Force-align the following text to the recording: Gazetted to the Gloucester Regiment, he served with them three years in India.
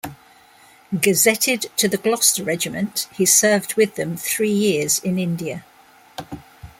Gazetted 0.99 1.67
to 1.77 1.87
the 1.87 1.97
Gloucester 1.97 2.43
Regiment, 2.43 3.07
he 3.13 3.23
served 3.23 3.75
with 3.75 3.93
them 3.97 4.17
three 4.17 4.49
years 4.51 4.97
in 4.97 5.19
India. 5.19 5.63